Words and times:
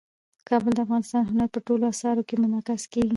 کابل 0.49 0.71
د 0.75 0.79
افغانستان 0.85 1.21
د 1.23 1.27
هنر 1.31 1.47
په 1.55 1.59
ټولو 1.67 1.83
اثارو 1.93 2.25
کې 2.27 2.35
منعکس 2.41 2.83
کېږي. 2.93 3.09